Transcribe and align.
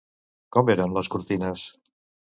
Com 0.57 0.71
eren 0.77 0.97
les 0.99 1.13
cortines? 1.17 1.71